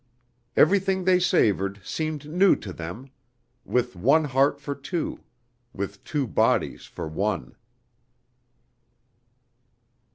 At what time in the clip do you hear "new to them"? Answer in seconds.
2.27-3.11